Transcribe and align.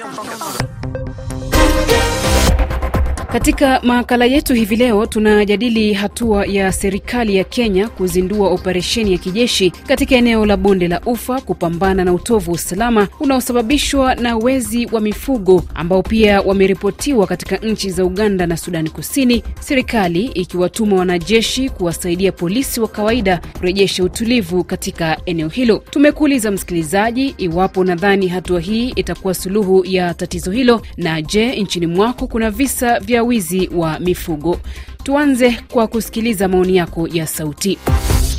Yang. 0.00 0.79
Katika 3.32 3.80
makala 3.82 4.24
yetu 4.24 4.54
hivi 4.54 4.76
leo 4.76 5.06
tunajadili 5.06 5.92
hatua 5.92 6.46
ya 6.46 6.72
serikali 6.72 7.36
ya 7.36 7.44
Kenya 7.44 7.88
kuzindua 7.88 8.48
operesheni 8.50 9.12
ya 9.12 9.18
kijeshi 9.18 9.70
katika 9.70 10.14
eneo 10.14 10.46
la 10.46 10.56
bonde 10.56 10.88
la 10.88 11.00
Ufa 11.06 11.40
kupambana 11.40 12.04
na 12.04 12.12
utovu 12.12 12.50
wa 12.50 12.54
usalama 12.54 13.08
unaosababishwa 13.20 14.14
na 14.14 14.36
wezi 14.36 14.86
wa 14.92 15.00
mifugo 15.00 15.62
ambao 15.74 16.02
pia 16.02 16.40
wameripotiwa 16.40 17.26
katika 17.26 17.56
nchi 17.56 17.90
za 17.90 18.04
Uganda 18.04 18.46
na 18.46 18.56
Sudani 18.56 18.90
Kusini, 18.90 19.42
serikali 19.60 20.22
ikiwatuma 20.24 20.96
wanajeshi 20.96 21.68
kuwasaidia 21.68 22.32
polisi 22.32 22.80
wa 22.80 22.88
kawaida 22.88 23.40
kurejesha 23.58 24.04
utulivu 24.04 24.64
katika 24.64 25.18
eneo 25.26 25.48
hilo. 25.48 25.82
Tumekuuliza 25.90 26.50
msikilizaji, 26.50 27.34
iwapo 27.38 27.84
nadhani 27.84 28.28
hatua 28.28 28.60
hii 28.60 28.88
itakuwa 28.88 29.34
suluhu 29.34 29.84
ya 29.86 30.14
tatizo 30.14 30.50
hilo, 30.50 30.82
na 30.96 31.22
je, 31.22 31.56
nchini 31.56 31.86
mwako 31.86 32.26
kuna 32.26 32.50
visa 32.50 33.00
vya 33.00 33.19
wizi 33.22 33.70
wa 33.74 33.98
mifugo? 34.00 34.60
Tuanze 35.02 35.56
kwa 35.72 35.86
kusikiliza 35.86 36.48
maoni 36.48 36.76
yako 36.76 37.08
ya 37.08 37.26
sauti. 37.26 37.78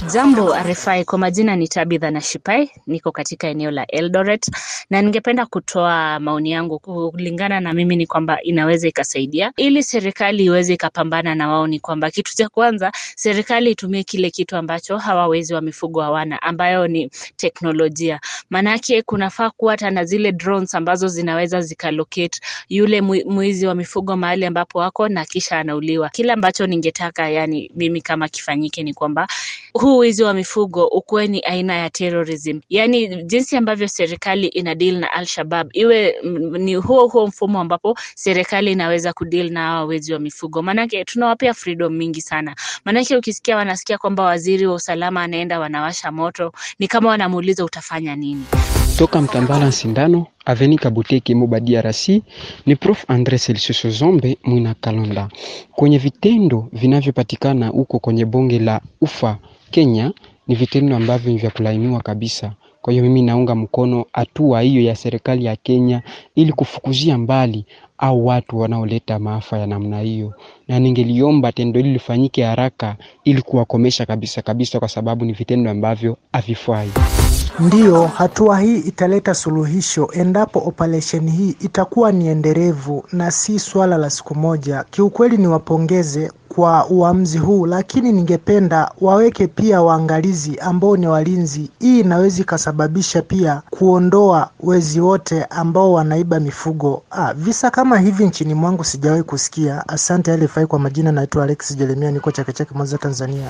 Jambo 0.09 0.55
RFI, 0.55 1.05
kwa 1.05 1.17
majina 1.19 1.55
ni 1.55 1.67
Tabitha 1.67 2.11
na 2.11 2.21
Shipai, 2.21 2.71
niko 2.87 3.11
katika 3.11 3.47
eneo 3.47 3.71
la 3.71 3.87
Eldoret 3.87 4.51
na 4.89 5.01
ningependa 5.01 5.45
kutoa 5.45 6.19
maoni 6.19 6.51
yangu. 6.51 6.79
Kulingana 6.79 7.59
na 7.59 7.73
mimi 7.73 7.95
ni 7.95 8.07
kwamba 8.07 8.41
inaweza 8.43 8.87
ikasaidia 8.87 9.51
ili 9.57 9.83
serikali 9.83 10.45
iweze 10.45 10.73
ikapambana 10.73 11.35
na 11.35 11.49
wao. 11.49 11.67
Ni 11.67 11.79
kwamba 11.79 12.11
kitu 12.11 12.35
cha 12.35 12.49
kwanza, 12.49 12.91
serikali 13.15 13.71
itumie 13.71 14.03
kile 14.03 14.29
kitu 14.31 14.55
ambacho 14.57 14.97
hawa 14.97 15.27
wezi 15.27 15.53
wa 15.53 15.61
mifugo 15.61 16.01
hawana, 16.01 16.41
ambayo 16.41 16.87
ni 16.87 17.09
teknolojia. 17.37 18.19
Maanake 18.49 19.01
kunafaa 19.01 19.49
kuwa 19.49 19.73
hata 19.73 19.91
na 19.91 20.05
zile 20.05 20.31
drones 20.31 20.75
ambazo 20.75 21.07
zinaweza 21.07 21.61
zikalocate 21.61 22.41
yule 22.69 23.01
mwizi 23.01 23.67
wa 23.67 23.75
mifugo 23.75 24.15
mahali 24.17 24.45
ambapo 24.45 24.79
wako 24.79 25.07
na 25.09 25.25
kisha 25.25 25.57
anauliwa. 25.59 26.09
Kile 26.09 26.31
ambacho 26.33 26.67
ningetaka 26.67 27.29
yani 27.29 27.71
mimi 27.75 28.01
kama 28.01 28.27
kifanyike 28.29 28.83
ni 28.83 28.93
kwamba 28.93 29.27
huu 29.91 29.97
wizi 29.97 30.23
wa 30.23 30.33
mifugo 30.33 30.85
ukuwe 30.87 31.27
ni 31.27 31.39
aina 31.39 31.73
ya 31.77 31.89
terrorism, 31.89 32.59
yaani 32.69 33.23
jinsi 33.23 33.57
ambavyo 33.57 33.87
serikali 33.87 34.47
ina 34.47 34.75
deal 34.75 34.97
na 34.97 35.11
Al-Shabab 35.11 35.69
iwe 35.73 36.15
ni 36.59 36.75
huo 36.75 37.07
huo 37.07 37.27
mfumo 37.27 37.59
ambapo 37.59 37.97
serikali 38.15 38.71
inaweza 38.71 39.13
kudeal 39.13 39.49
na 39.51 39.59
hawa 39.61 39.85
wezi 39.85 40.13
wa 40.13 40.19
mifugo. 40.19 40.61
Maanake 40.61 41.03
tunawapea 41.05 41.53
freedom 41.53 41.93
mingi 41.93 42.21
sana, 42.21 42.55
maanake 42.85 43.17
ukisikia 43.17 43.55
wanasikia 43.57 43.97
kwamba 43.97 44.23
waziri 44.23 44.67
wa 44.67 44.73
usalama 44.75 45.23
anaenda 45.23 45.59
wanawasha 45.59 46.11
moto, 46.11 46.51
ni 46.79 46.87
kama 46.87 47.09
wanamuuliza 47.09 47.65
utafanya 47.65 48.15
nini? 48.15 48.43
Toka 48.97 49.21
Mtambala 49.21 49.71
Sindano 49.71 50.27
Aveni 50.45 50.77
Kabuteke 50.77 51.35
Moba 51.35 51.59
DRC 51.59 52.09
ni 52.65 52.75
Prof 52.75 53.05
Andre 53.07 53.37
Celsius 53.39 53.87
Zombe 53.87 54.37
Mwina 54.43 54.73
Kalonda. 54.73 55.29
Kwenye 55.71 55.97
vitendo 55.97 56.67
vinavyopatikana 56.73 57.67
huko 57.67 57.99
kwenye 57.99 58.25
bonge 58.25 58.59
la 58.59 58.81
Ufa 59.01 59.37
Kenya 59.71 60.11
ni 60.47 60.55
vitendo 60.55 60.95
ambavyo 60.95 61.31
ni 61.31 61.37
vya 61.37 61.49
kulainiwa 61.51 62.01
kabisa. 62.01 62.53
Kwa 62.81 62.93
hiyo 62.93 63.03
mimi 63.05 63.21
naunga 63.21 63.55
mkono 63.55 64.05
hatua 64.13 64.61
hiyo 64.61 64.81
ya 64.81 64.95
serikali 64.95 65.45
ya 65.45 65.55
Kenya 65.55 66.01
ili 66.35 66.51
kufukuzia 66.53 67.17
mbali 67.17 67.65
au 67.97 68.25
watu 68.27 68.59
wanaoleta 68.59 69.19
maafa 69.19 69.57
ya 69.57 69.67
namna 69.67 69.99
hiyo, 69.99 70.33
na 70.67 70.79
ningeliomba 70.79 71.51
tendo 71.51 71.79
hili 71.79 71.93
lifanyike 71.93 72.43
haraka 72.43 72.95
ili 73.23 73.41
kuwakomesha 73.41 74.05
kabisa 74.05 74.41
kabisa, 74.41 74.79
kwa 74.79 74.87
sababu 74.89 75.25
ni 75.25 75.33
vitendo 75.33 75.71
ambavyo 75.71 76.17
havifai. 76.33 76.89
Ndiyo, 77.59 78.07
hatua 78.07 78.59
hii 78.59 78.77
italeta 78.77 79.33
suluhisho 79.33 80.09
endapo 80.13 80.59
operesheni 80.65 81.31
hii 81.31 81.55
itakuwa 81.59 82.11
ni 82.11 82.27
endelevu 82.27 83.03
na 83.11 83.31
si 83.31 83.59
swala 83.59 83.97
la 83.97 84.09
siku 84.09 84.35
moja. 84.35 84.83
Kiukweli 84.89 85.37
niwapongeze 85.37 86.31
kwa 86.49 86.87
uamuzi 86.87 87.37
huu, 87.37 87.65
lakini 87.65 88.11
ningependa 88.11 88.91
waweke 89.01 89.47
pia 89.47 89.81
waangalizi 89.81 90.59
ambao 90.59 90.97
ni 90.97 91.07
walinzi. 91.07 91.69
Hii 91.79 91.99
inaweza 91.99 92.41
ikasababisha 92.41 93.21
pia 93.21 93.61
kuondoa 93.69 94.49
wezi 94.59 94.99
wote 95.01 95.43
ambao 95.43 95.93
wanaiba 95.93 96.39
mifugo. 96.39 97.03
Ah, 97.11 97.33
visa 97.33 97.71
kama 97.71 97.99
hivi 97.99 98.25
nchini 98.25 98.53
mwangu 98.53 98.83
sijawahi 98.83 99.23
kusikia. 99.23 99.87
Asante 99.87 100.35
RFI. 100.37 100.65
Kwa 100.65 100.79
majina 100.79 101.11
naitwa 101.11 101.43
Alex 101.43 101.77
Jeremia, 101.77 102.11
niko 102.11 102.31
Chake 102.31 102.53
Chake, 102.53 102.71
Mwanza, 102.75 102.97
Tanzania. 102.97 103.49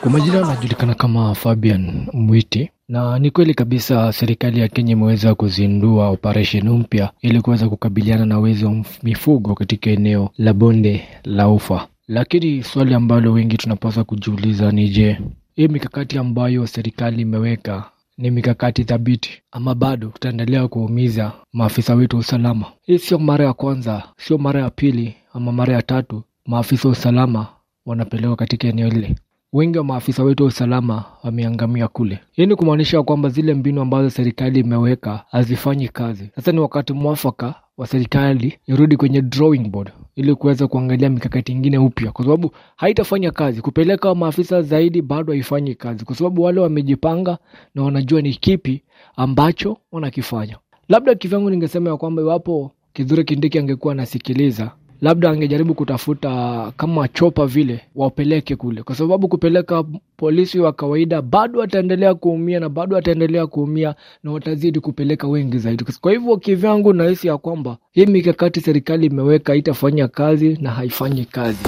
Kwa 0.00 0.10
majina 0.10 0.38
anajulikana 0.42 0.94
kama 0.94 1.34
Fabian 1.34 2.06
Mwiti 2.12 2.70
na 2.90 3.18
ni 3.18 3.30
kweli 3.30 3.54
kabisa 3.54 4.12
serikali 4.12 4.60
ya 4.60 4.68
Kenya 4.68 4.92
imeweza 4.92 5.34
kuzindua 5.34 6.08
operesheni 6.08 6.70
mpya 6.70 7.10
ili 7.20 7.40
kuweza 7.40 7.68
kukabiliana 7.68 8.26
na 8.26 8.38
wezi 8.38 8.64
wa 8.64 8.84
mifugo 9.02 9.54
katika 9.54 9.90
eneo 9.90 10.30
la 10.38 10.52
bonde 10.52 11.08
la 11.24 11.48
Ufa. 11.48 11.86
Lakini 12.08 12.62
swali 12.62 12.94
ambalo 12.94 13.32
wengi 13.32 13.56
tunapaswa 13.56 14.04
kujiuliza 14.04 14.72
ni 14.72 14.88
je, 14.88 15.20
hii 15.56 15.68
mikakati 15.68 16.18
ambayo 16.18 16.66
serikali 16.66 17.22
imeweka 17.22 17.84
ni 18.18 18.30
mikakati 18.30 18.84
thabiti 18.84 19.42
ama 19.52 19.74
bado 19.74 20.06
tutaendelea 20.08 20.68
kuumiza 20.68 21.32
maafisa 21.52 21.94
wetu 21.94 22.16
wa 22.16 22.20
usalama? 22.20 22.66
Hii 22.82 22.98
sio 22.98 23.18
mara 23.18 23.44
ya 23.44 23.52
kwanza, 23.52 24.02
sio 24.16 24.38
mara 24.38 24.60
ya 24.60 24.70
pili 24.70 25.14
ama 25.34 25.52
mara 25.52 25.74
ya 25.74 25.82
tatu 25.82 26.22
maafisa 26.46 26.88
wa 26.88 26.92
usalama 26.92 27.46
wanapelekwa 27.86 28.36
katika 28.36 28.68
eneo 28.68 28.88
lile 28.88 29.14
wengi 29.52 29.78
wa 29.78 29.84
maafisa 29.84 30.22
wetu 30.22 30.42
wa 30.42 30.48
usalama 30.48 31.04
wameangamia 31.22 31.88
kule. 31.88 32.18
Hii 32.32 32.46
ni 32.46 32.56
kumaanisha 32.56 33.02
kwamba 33.02 33.28
zile 33.28 33.54
mbinu 33.54 33.80
ambazo 33.80 34.10
serikali 34.10 34.60
imeweka 34.60 35.24
hazifanyi 35.30 35.88
kazi. 35.88 36.30
Sasa 36.36 36.52
ni 36.52 36.58
wakati 36.60 36.92
mwafaka 36.92 37.54
wa 37.76 37.86
serikali 37.86 38.58
irudi 38.66 38.96
kwenye 38.96 39.22
drawing 39.22 39.68
board 39.68 39.90
ili 40.16 40.34
kuweza 40.34 40.66
kuangalia 40.66 41.10
mikakati 41.10 41.52
ingine 41.52 41.78
upya, 41.78 42.12
kwa 42.12 42.24
sababu 42.24 42.50
haitafanya 42.76 43.30
kazi. 43.30 43.60
Kupeleka 43.62 44.14
maafisa 44.14 44.62
zaidi 44.62 45.02
bado 45.02 45.32
haifanyi 45.32 45.74
kazi, 45.74 46.04
kwa 46.04 46.16
sababu 46.16 46.42
wale 46.42 46.60
wamejipanga 46.60 47.38
na 47.74 47.82
wanajua 47.82 48.22
ni 48.22 48.34
kipi 48.34 48.82
ambacho 49.16 49.76
wanakifanya. 49.92 50.56
Labda 50.88 51.14
kivyangu 51.14 51.50
ningesema 51.50 51.90
ya 51.90 51.96
kwamba 51.96 52.22
iwapo 52.22 52.72
Kithure 52.92 53.24
Kindiki 53.24 53.58
angekuwa 53.58 53.92
anasikiliza 53.92 54.70
labda 55.02 55.30
angejaribu 55.30 55.74
kutafuta 55.74 56.72
kama 56.76 57.08
chopa 57.08 57.46
vile 57.46 57.80
wapeleke 57.96 58.56
kule, 58.56 58.82
kwa 58.82 58.94
sababu 58.94 59.28
kupeleka 59.28 59.84
polisi 60.16 60.58
wa 60.58 60.72
kawaida 60.72 61.22
bado 61.22 61.58
wataendelea 61.60 62.14
kuumia 62.14 62.60
na 62.60 62.68
bado 62.68 62.96
wataendelea 62.96 63.46
kuumia 63.46 63.94
na 64.24 64.32
watazidi 64.32 64.80
kupeleka 64.80 65.28
wengi 65.28 65.58
zaidi. 65.58 65.84
Kwa 66.00 66.12
hivyo 66.12 66.36
kivyangu, 66.36 66.92
nahisi 66.92 67.28
ya 67.28 67.38
kwamba 67.38 67.76
hii 67.92 68.06
mikakati 68.06 68.60
serikali 68.60 69.06
imeweka 69.06 69.54
itafanya 69.54 70.08
kazi 70.08 70.58
na 70.60 70.70
haifanyi 70.70 71.24
kazi. 71.24 71.58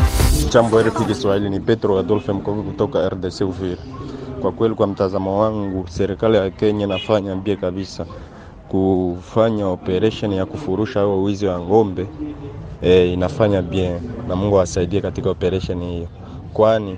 Jambo 0.52 0.82
RFI 0.82 1.04
Kiswahili, 1.04 1.50
ni 1.50 1.60
Petro 1.60 1.98
Adolfe 1.98 2.32
Mkovi 2.32 2.62
kutoka 2.62 3.08
RDC 3.08 3.40
Uvira. 3.40 3.76
Kwa 4.42 4.52
kweli, 4.52 4.74
kwa 4.74 4.86
mtazamo 4.86 5.40
wangu, 5.40 5.84
serikali 5.88 6.36
ya 6.36 6.50
Kenya 6.50 6.84
inafanya 6.86 7.36
mbie 7.36 7.56
kabisa 7.56 8.06
kufanya 8.68 9.68
operation 9.68 10.32
ya 10.32 10.46
kufurusha 10.46 11.00
hao 11.00 11.22
wizi 11.22 11.46
wa 11.46 11.60
ng'ombe 11.60 12.06
e, 12.82 13.12
inafanya 13.12 13.62
bien 13.62 14.00
na 14.28 14.36
Mungu 14.36 14.56
awasaidie 14.56 15.00
katika 15.00 15.30
operation 15.30 15.84
hiyo, 15.84 16.08
kwani 16.52 16.96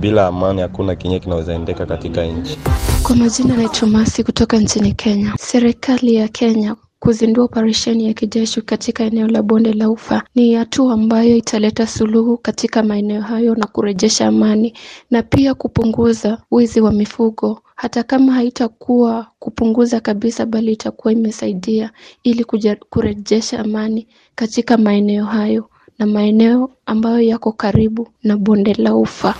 bila 0.00 0.26
amani 0.26 0.60
hakuna 0.60 0.94
kinye 0.96 1.18
kinaweza 1.20 1.54
endeka 1.54 1.86
katika 1.86 2.24
nchi. 2.24 2.58
Kwa 3.02 3.16
majina 3.16 3.56
naitwa 3.56 3.88
Masi 3.88 4.24
kutoka 4.24 4.58
nchini 4.58 4.92
Kenya. 4.92 5.34
Serikali 5.38 6.14
ya 6.14 6.28
Kenya 6.28 6.76
kuzindua 6.98 7.44
operesheni 7.44 8.06
ya 8.06 8.12
kijeshi 8.14 8.62
katika 8.62 9.04
eneo 9.04 9.28
la 9.28 9.42
bonde 9.42 9.72
la 9.72 9.90
Ufa 9.90 10.22
ni 10.34 10.54
hatua 10.54 10.94
ambayo 10.94 11.36
italeta 11.36 11.86
suluhu 11.86 12.36
katika 12.38 12.82
maeneo 12.82 13.20
hayo 13.20 13.54
na 13.54 13.66
kurejesha 13.66 14.26
amani 14.26 14.74
na 15.10 15.22
pia 15.22 15.54
kupunguza 15.54 16.38
wizi 16.50 16.80
wa 16.80 16.92
mifugo 16.92 17.61
hata 17.82 18.02
kama 18.02 18.32
haitakuwa 18.32 19.26
kupunguza 19.38 20.00
kabisa, 20.00 20.46
bali 20.46 20.72
itakuwa 20.72 21.12
imesaidia 21.12 21.90
ili 22.22 22.44
kurejesha 22.90 23.60
amani 23.60 24.06
katika 24.34 24.76
maeneo 24.76 25.24
hayo 25.24 25.70
na 25.98 26.06
maeneo 26.06 26.70
ambayo 26.86 27.20
yako 27.20 27.52
karibu 27.52 28.08
na 28.22 28.36
bonde 28.36 28.74
la 28.74 28.94
Ufa. 28.96 29.34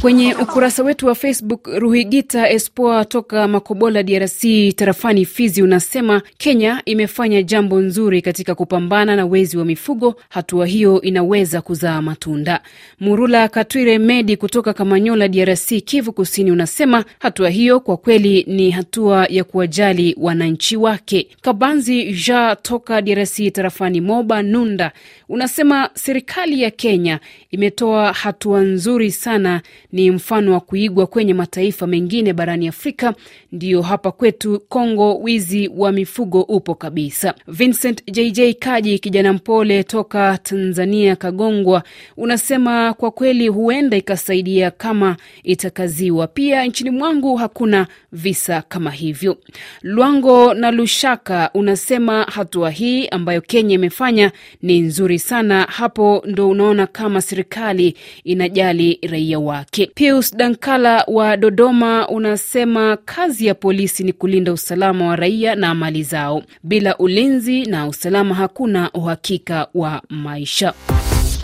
Kwenye 0.00 0.34
ukurasa 0.34 0.82
wetu 0.82 1.06
wa 1.06 1.14
Facebook, 1.14 1.66
Ruhigita 1.78 2.50
Espoa 2.50 3.04
toka 3.04 3.48
Makobola, 3.48 4.02
DRC, 4.02 4.72
tarafani 4.76 5.24
Fizi, 5.24 5.62
unasema 5.62 6.22
Kenya 6.38 6.82
imefanya 6.84 7.42
jambo 7.42 7.80
nzuri 7.80 8.22
katika 8.22 8.54
kupambana 8.54 9.16
na 9.16 9.26
wezi 9.26 9.58
wa 9.58 9.64
mifugo. 9.64 10.14
Hatua 10.28 10.66
hiyo 10.66 11.00
inaweza 11.02 11.60
kuzaa 11.60 12.02
matunda. 12.02 12.60
Murula 13.00 13.48
Katwire 13.48 13.98
Medi 13.98 14.36
kutoka 14.36 14.72
Kamanyola, 14.72 15.28
DRC, 15.28 15.68
Kivu 15.84 16.12
Kusini, 16.12 16.50
unasema 16.50 17.04
hatua 17.18 17.50
hiyo 17.50 17.80
kwa 17.80 17.96
kweli 17.96 18.44
ni 18.48 18.70
hatua 18.70 19.26
ya 19.30 19.44
kuwajali 19.44 20.16
wananchi 20.18 20.76
wake. 20.76 21.28
Kabanzi 21.40 22.12
Ja 22.26 22.56
toka 22.62 23.02
DRC, 23.02 23.52
tarafani 23.52 24.00
Moba 24.00 24.42
Nunda, 24.42 24.92
unasema 25.28 25.90
serikali 25.94 26.62
ya 26.62 26.70
Kenya 26.70 27.20
imetoa 27.50 28.12
hatua 28.12 28.60
nzuri 28.60 29.10
sana 29.10 29.62
ni 29.92 30.10
mfano 30.10 30.52
wa 30.52 30.60
kuigwa 30.60 31.06
kwenye 31.06 31.34
mataifa 31.34 31.86
mengine 31.86 32.32
barani 32.32 32.68
Afrika, 32.68 33.14
ndiyo 33.52 33.82
hapa 33.82 34.12
kwetu 34.12 34.60
Kongo 34.68 35.18
wizi 35.18 35.70
wa 35.76 35.92
mifugo 35.92 36.40
upo 36.42 36.74
kabisa. 36.74 37.34
Vincent 37.48 38.02
JJ 38.12 38.40
Kaji, 38.58 38.98
kijana 38.98 39.32
mpole 39.32 39.84
toka 39.84 40.38
Tanzania, 40.42 41.16
Kagongwa, 41.16 41.82
unasema 42.16 42.94
kwa 42.94 43.10
kweli 43.10 43.48
huenda 43.48 43.96
ikasaidia 43.96 44.70
kama 44.70 45.16
itakaziwa. 45.42 46.26
Pia 46.26 46.64
nchini 46.66 46.90
mwangu 46.90 47.36
hakuna 47.36 47.86
visa 48.12 48.62
kama 48.62 48.90
hivyo. 48.90 49.36
Lwango 49.82 50.54
na 50.54 50.70
Lushaka 50.70 51.50
unasema 51.54 52.22
hatua 52.22 52.70
hii 52.70 53.06
ambayo 53.06 53.40
Kenya 53.40 53.74
imefanya 53.74 54.32
ni 54.62 54.80
nzuri 54.80 55.18
sana. 55.18 55.62
Hapo 55.70 56.22
ndo 56.26 56.48
unaona 56.48 56.86
kama 56.86 57.22
serikali 57.22 57.96
inajali 58.24 58.98
raia 59.10 59.38
wake. 59.38 59.79
Pius 59.86 60.36
Dankala 60.36 61.04
wa 61.06 61.36
Dodoma 61.36 62.08
unasema 62.08 62.96
kazi 63.04 63.46
ya 63.46 63.54
polisi 63.54 64.04
ni 64.04 64.12
kulinda 64.12 64.52
usalama 64.52 65.06
wa 65.06 65.16
raia 65.16 65.54
na 65.54 65.74
mali 65.74 66.02
zao. 66.02 66.42
Bila 66.62 66.98
ulinzi 66.98 67.64
na 67.66 67.86
usalama 67.88 68.34
hakuna 68.34 68.90
uhakika 68.92 69.68
wa 69.74 70.02
maisha. 70.08 70.72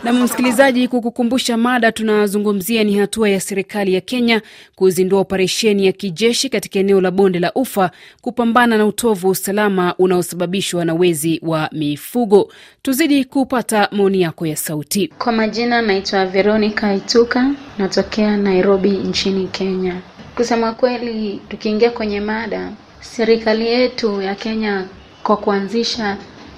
Na 0.07 0.13
msikilizaji, 0.13 0.89
kukukumbusha 0.89 1.57
mada 1.57 1.93
tunazungumzia 1.93 2.85
ni 2.85 2.95
hatua 2.99 3.29
ya 3.29 3.41
serikali 3.41 3.95
ya 3.95 4.01
Kenya 4.01 4.43
kuzindua 4.75 5.21
operesheni 5.21 5.87
ya 5.87 5.93
kijeshi 5.93 6.49
katika 6.49 6.79
eneo 6.79 7.01
la 7.01 7.11
bonde 7.11 7.39
la 7.39 7.53
Ufa 7.55 7.91
kupambana 8.21 8.79
na 8.79 8.87
utovu 8.87 9.27
wa 9.27 9.31
usalama 9.33 9.95
unaosababishwa 9.99 10.85
na 10.85 10.95
wezi 10.95 11.41
wa 11.43 11.69
mifugo. 11.73 12.53
Tuzidi 12.83 13.25
kupata 13.25 13.89
maoni 13.93 14.21
yako 14.21 14.47
ya 14.47 14.57
sauti. 14.57 15.09
Kwa 15.19 15.33
majina 15.33 15.83
naitwa 15.83 16.27
Veronica 16.27 16.95
Ituka, 16.97 17.51
natokea 17.79 18.37
Nairobi 18.37 18.91
nchini 18.91 19.47
Kenya. 19.47 20.01
Kusema 20.37 20.73
kweli, 20.73 21.41
tukiingia 21.49 21.91
kwenye 21.91 22.21
mada, 22.21 22.73
serikali 23.01 23.67
yetu 23.67 24.23
ya 24.23 24.35
Kenya 24.35 24.85
kwa 25.23 25.37
kuanzisha 25.37 26.17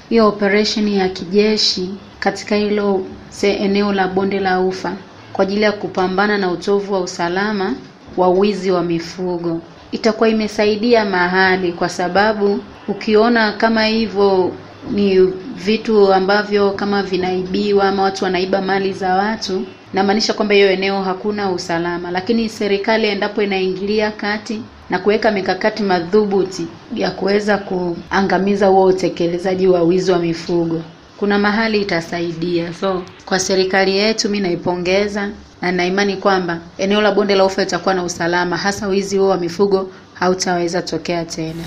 hiyo 0.09 0.29
operesheni 0.29 0.97
ya 0.99 1.09
kijeshi 1.09 1.91
katika 2.21 2.57
hilo 2.57 3.05
eneo 3.43 3.93
la 3.93 4.09
bonde 4.09 4.41
la 4.41 4.61
Ufa 4.61 4.93
kwa 5.33 5.43
ajili 5.43 5.63
ya 5.63 5.73
kupambana 5.73 6.39
na 6.39 6.51
utovu 6.51 6.93
wa 6.93 7.01
usalama 7.01 7.75
wa 8.17 8.29
wizi 8.29 8.71
wa 8.71 8.83
mifugo 8.83 9.61
itakuwa 9.93 10.29
imesaidia 10.29 11.05
mahali, 11.05 11.73
kwa 11.73 11.89
sababu 11.89 12.61
ukiona 12.89 13.53
kama 13.53 13.87
hivyo 13.87 14.53
ni 14.91 15.21
vitu 15.57 16.13
ambavyo 16.15 16.71
kama 16.71 17.03
vinaibiwa 17.03 17.85
ama 17.89 18.03
watu 18.03 18.25
wanaiba 18.25 18.63
mali 18.63 18.93
za 18.93 19.15
watu, 19.15 19.65
namaanisha 19.95 20.35
kwamba 20.35 20.55
hiyo 20.55 20.71
eneo 20.71 21.03
hakuna 21.03 21.51
usalama. 21.51 22.11
Lakini 22.11 22.49
serikali 22.49 23.07
endapo 23.09 23.43
inaingilia 23.43 24.11
kati 24.11 24.63
na 24.91 24.99
kuweka 24.99 25.31
mikakati 25.31 25.83
madhubuti 25.83 26.67
ya 26.95 27.11
kuweza 27.11 27.59
kuangamiza 27.59 28.67
huo 28.67 28.85
utekelezaji 28.85 29.67
wa 29.67 29.83
wizi 29.83 30.13
wa 30.13 30.19
mifugo 30.19 30.83
kuna 31.19 31.39
mahali 31.39 31.81
itasaidia. 31.83 32.75
So 32.75 33.03
kwa 33.27 33.39
serikali 33.41 33.97
yetu 33.97 34.29
mi 34.29 34.41
naipongeza 34.41 35.31
na 35.63 35.73
naimani 35.73 36.17
kwamba 36.17 36.59
eneo 36.79 37.01
la 37.01 37.13
bonde 37.13 37.35
la 37.35 37.45
ufa 37.45 37.63
litakuwa 37.65 37.95
na 37.95 38.03
usalama, 38.05 38.57
hasa 38.57 38.87
wizi 38.89 39.19
huo 39.19 39.29
wa 39.29 39.37
mifugo 39.37 39.91
hautaweza 40.15 40.83
tokea 40.83 41.25
tena. 41.25 41.65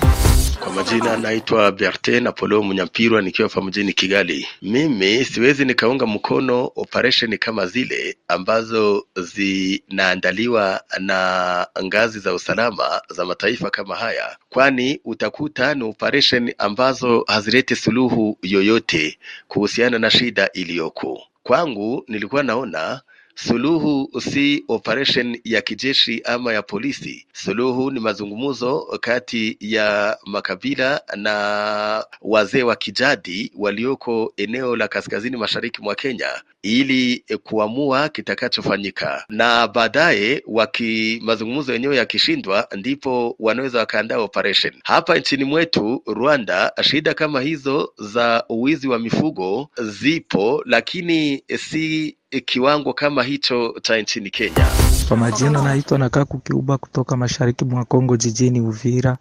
Kwa 0.62 0.72
majina 0.72 1.16
naitwa 1.16 1.72
Berte 1.72 2.20
Napoleo 2.20 2.62
Munyampirwa 2.62 3.22
nikiwa 3.22 3.48
hapa 3.48 3.62
mjini 3.62 3.92
Kigali. 3.92 4.46
Mimi 4.62 5.24
siwezi 5.24 5.64
nikaunga 5.64 6.06
mkono 6.06 6.70
operesheni 6.76 7.38
kama 7.38 7.66
zile 7.66 8.16
ambazo 8.28 9.06
zinaandaliwa 9.16 10.80
na 11.00 11.66
ngazi 11.84 12.18
za 12.18 12.34
usalama 12.34 13.02
za 13.10 13.24
mataifa 13.24 13.70
kama 13.70 13.96
haya, 13.96 14.36
kwani 14.48 15.00
utakuta 15.04 15.74
ni 15.74 15.84
operesheni 15.84 16.54
ambazo 16.58 17.24
hazileti 17.28 17.76
suluhu 17.76 18.38
yoyote 18.42 19.18
kuhusiana 19.48 19.98
na 19.98 20.10
shida 20.10 20.50
iliyoko. 20.52 21.22
Kwangu 21.42 22.04
nilikuwa 22.08 22.42
naona 22.42 23.00
Suluhu 23.34 24.20
si 24.20 24.64
operation 24.68 25.38
ya 25.44 25.60
kijeshi 25.62 26.22
ama 26.24 26.52
ya 26.52 26.62
polisi. 26.62 27.26
Suluhu 27.32 27.90
ni 27.90 28.00
mazungumzo 28.00 28.98
kati 29.00 29.56
ya 29.60 30.18
makabila 30.26 31.00
na 31.16 32.04
wazee 32.20 32.62
wa 32.62 32.76
kijadi 32.76 33.52
walioko 33.56 34.32
eneo 34.36 34.76
la 34.76 34.88
kaskazini 34.88 35.36
mashariki 35.36 35.82
mwa 35.82 35.94
Kenya 35.94 36.28
ili 36.62 37.24
kuamua 37.42 38.08
kitakachofanyika, 38.08 39.24
na 39.28 39.68
baadaye 39.68 40.42
waki 40.46 41.20
mazungumzo 41.24 41.72
yenyewe 41.72 41.96
yakishindwa, 41.96 42.68
ndipo 42.76 43.36
wanaweza 43.38 43.78
wakaandaa 43.78 44.18
operation. 44.18 44.72
Hapa 44.84 45.18
nchini 45.18 45.44
mwetu 45.44 46.02
Rwanda, 46.06 46.72
shida 46.82 47.14
kama 47.14 47.40
hizo 47.40 47.92
za 47.98 48.44
uwizi 48.48 48.88
wa 48.88 48.98
mifugo 48.98 49.68
zipo, 49.82 50.62
lakini 50.66 51.44
si 51.58 52.16
kiwango 52.40 52.92
kama 52.92 53.22
hicho 53.22 53.74
cha 53.82 53.96
nchini 53.98 54.30
Kenya. 54.30 54.66
Kwa 55.08 55.16
majina 55.16 55.62
naitwa 55.62 55.98
Nakaku 55.98 56.38
Kiuba 56.38 56.78
kutoka 56.78 57.16
mashariki 57.16 57.64
mwa 57.64 57.84
Kongo 57.84 58.16
jijini 58.16 58.60
Uvira. 58.60 59.16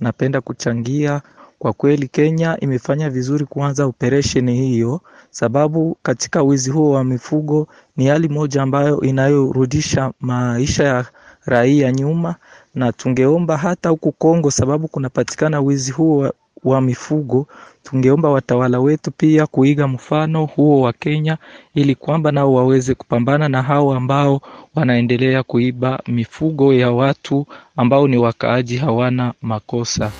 Napenda 0.00 0.40
kuchangia. 0.40 1.22
Kwa 1.58 1.72
kweli 1.72 2.08
Kenya 2.08 2.56
imefanya 2.60 3.10
vizuri 3.10 3.44
kuanza 3.44 3.86
operesheni 3.86 4.56
hiyo, 4.56 5.00
sababu 5.30 5.96
katika 6.02 6.42
wizi 6.42 6.70
huo 6.70 6.90
wa 6.90 7.04
mifugo 7.04 7.68
ni 7.96 8.06
hali 8.06 8.28
moja 8.28 8.62
ambayo 8.62 9.00
inayorudisha 9.00 10.12
maisha 10.20 10.84
ya 10.84 11.04
raia 11.44 11.92
nyuma, 11.92 12.34
na 12.74 12.92
tungeomba 12.92 13.56
hata 13.56 13.88
huku 13.88 14.12
Kongo, 14.12 14.50
sababu 14.50 14.88
kunapatikana 14.88 15.60
wizi 15.60 15.90
huo 15.92 16.32
wa, 16.64 16.80
mifugo 16.80 17.46
tungeomba 17.82 18.30
watawala 18.30 18.80
wetu 18.80 19.10
pia 19.10 19.46
kuiga 19.46 19.88
mfano 19.88 20.44
huo 20.46 20.80
wa 20.80 20.92
Kenya 20.92 21.36
ili 21.74 21.94
kwamba 21.94 22.32
nao 22.32 22.54
waweze 22.54 22.94
kupambana 22.94 23.48
na 23.48 23.62
hao 23.62 23.94
ambao 23.94 24.40
wanaendelea 24.74 25.42
kuiba 25.42 26.00
mifugo 26.06 26.72
ya 26.74 26.90
watu 26.92 27.46
ambao 27.76 28.08
ni 28.08 28.16
wakaaji 28.18 28.76
hawana 28.76 29.32
makosa. 29.42 30.10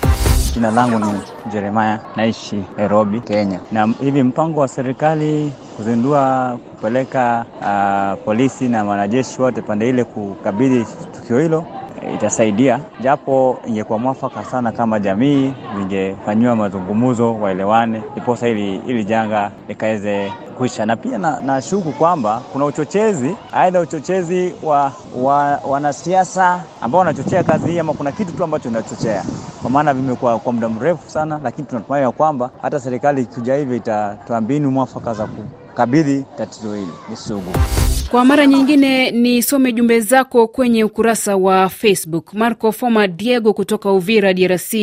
Jina 0.53 0.71
langu 0.71 0.99
ni 1.05 1.19
Jeremaya, 1.51 1.99
naishi 2.15 2.63
Nairobi, 2.77 3.21
Kenya. 3.21 3.59
Na 3.71 3.87
hivi 4.01 4.23
mpango 4.23 4.59
wa 4.59 4.67
serikali 4.67 5.51
kuzindua 5.77 6.57
kupeleka 6.69 7.45
uh, 7.61 8.23
polisi 8.25 8.67
na 8.69 8.83
wanajeshi 8.83 9.41
wote 9.41 9.61
pande 9.61 9.89
ile 9.89 10.03
kukabidhi 10.03 10.85
tukio 11.13 11.39
hilo 11.39 11.65
itasaidia, 12.13 12.79
japo 13.01 13.59
ingekuwa 13.67 13.99
mwafaka 13.99 14.43
sana 14.45 14.71
kama 14.71 14.99
jamii 14.99 15.53
vingefanyiwa 15.77 16.55
mazungumzo, 16.55 17.35
waelewane, 17.35 18.01
iposa 18.17 18.47
ili, 18.47 18.75
ili 18.75 19.05
janga 19.05 19.51
likaweze 19.67 20.31
kuisha. 20.57 20.85
Na 20.85 20.95
pia 20.95 21.17
nashuku 21.17 21.89
na 21.89 21.95
kwamba 21.95 22.41
kuna 22.53 22.65
uchochezi, 22.65 23.35
aidha 23.53 23.79
uchochezi 23.81 24.53
wa, 24.63 24.91
wa 25.17 25.59
wanasiasa 25.67 26.63
ambao 26.81 26.99
wanachochea 26.99 27.43
kazi 27.43 27.71
hii, 27.71 27.79
ama 27.79 27.93
kuna 27.93 28.11
kitu 28.11 28.31
tu 28.31 28.43
ambacho 28.43 28.69
inachochea, 28.69 29.23
kwa 29.61 29.69
maana 29.69 29.93
vimekuwa 29.93 30.39
kwa 30.39 30.53
muda 30.53 30.69
mrefu 30.69 31.09
sana, 31.09 31.39
lakini 31.43 31.67
tunatumai 31.67 32.01
ya 32.01 32.11
kwamba 32.11 32.49
hata 32.61 32.79
serikali 32.79 33.21
ikija 33.21 33.55
hivi 33.55 33.77
itatoa 33.77 34.41
mbinu 34.41 34.71
mwafaka 34.71 35.13
za 35.13 35.27
kukabidhi 35.27 36.25
tatizo 36.37 36.75
hili 36.75 36.91
ni 37.09 37.15
sugu. 37.15 37.51
Kwa 38.15 38.25
mara 38.25 38.45
nyingine 38.47 39.11
nisome 39.11 39.71
jumbe 39.71 39.99
zako 39.99 40.47
kwenye 40.47 40.83
ukurasa 40.83 41.35
wa 41.35 41.69
Facebook. 41.69 42.33
Marco 42.33 42.71
Foma 42.71 43.07
Diego 43.07 43.53
kutoka 43.53 43.91
Uvira, 43.91 44.33
DRC, 44.33 44.73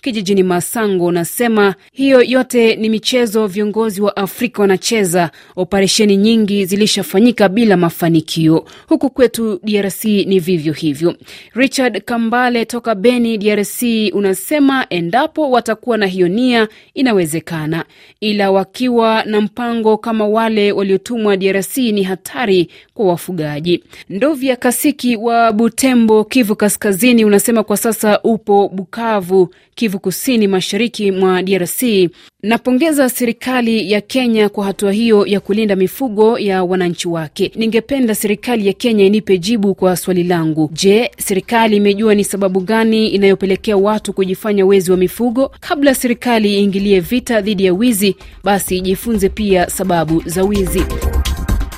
kijijini 0.00 0.42
Masango, 0.42 1.04
unasema 1.06 1.74
hiyo 1.92 2.22
yote 2.22 2.76
ni 2.76 2.88
michezo, 2.88 3.46
viongozi 3.46 4.02
wa 4.02 4.16
Afrika 4.16 4.62
wanacheza. 4.62 5.30
Operesheni 5.56 6.16
nyingi 6.16 6.64
zilishafanyika 6.64 7.48
bila 7.48 7.76
mafanikio. 7.76 8.64
Huku 8.88 9.10
kwetu 9.10 9.60
DRC 9.62 10.04
ni 10.04 10.38
vivyo 10.40 10.72
hivyo. 10.72 11.14
Richard 11.54 12.02
Kambale 12.04 12.64
toka 12.64 12.94
Beni, 12.94 13.38
DRC, 13.38 13.82
unasema 14.12 14.86
endapo 14.90 15.50
watakuwa 15.50 15.98
na 15.98 16.06
hiyo 16.06 16.28
nia 16.28 16.68
inawezekana, 16.94 17.84
ila 18.20 18.50
wakiwa 18.50 19.24
na 19.24 19.40
mpango 19.40 19.96
kama 19.96 20.26
wale 20.28 20.72
waliotumwa 20.72 21.36
DRC 21.36 21.76
ni 21.76 22.02
hatari 22.02 22.67
kwa 22.94 23.06
wafugaji. 23.06 23.84
Ndovya 24.10 24.56
Kasiki 24.56 25.16
wa 25.16 25.52
Butembo, 25.52 26.24
Kivu 26.24 26.56
Kaskazini, 26.56 27.24
unasema 27.24 27.62
kwa 27.62 27.76
sasa 27.76 28.20
upo 28.22 28.68
Bukavu, 28.68 29.48
Kivu 29.74 29.98
Kusini, 29.98 30.46
mashariki 30.48 31.10
mwa 31.12 31.42
DRC. 31.42 32.10
Napongeza 32.42 33.08
serikali 33.08 33.92
ya 33.92 34.00
Kenya 34.00 34.48
kwa 34.48 34.64
hatua 34.64 34.92
hiyo 34.92 35.26
ya 35.26 35.40
kulinda 35.40 35.76
mifugo 35.76 36.38
ya 36.38 36.64
wananchi 36.64 37.08
wake. 37.08 37.52
Ningependa 37.54 38.14
serikali 38.14 38.66
ya 38.66 38.72
Kenya 38.72 39.04
inipe 39.04 39.38
jibu 39.38 39.74
kwa 39.74 39.96
swali 39.96 40.24
langu. 40.24 40.70
Je, 40.72 41.10
serikali 41.18 41.76
imejua 41.76 42.14
ni 42.14 42.24
sababu 42.24 42.60
gani 42.60 43.08
inayopelekea 43.08 43.76
watu 43.76 44.12
kujifanya 44.12 44.66
wezi 44.66 44.90
wa 44.90 44.96
mifugo? 44.96 45.50
Kabla 45.60 45.94
serikali 45.94 46.54
iingilie 46.54 47.00
vita 47.00 47.40
dhidi 47.40 47.64
ya 47.64 47.72
wizi, 47.74 48.16
basi 48.44 48.76
ijifunze 48.78 49.28
pia 49.28 49.70
sababu 49.70 50.22
za 50.26 50.42
wizi. 50.44 50.82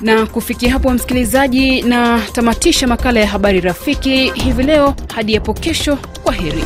Na 0.01 0.27
kufikia 0.27 0.73
hapo, 0.73 0.91
msikilizaji, 0.91 1.83
na 1.83 2.21
tamatisha 2.33 2.87
makala 2.87 3.21
ya 3.21 3.27
habari 3.27 3.61
rafiki 3.61 4.31
hivi 4.35 4.63
leo. 4.63 4.95
Hadi 5.15 5.35
hapo 5.35 5.55
kesho, 5.55 5.97
kwa 6.23 6.33
heri. 6.33 6.65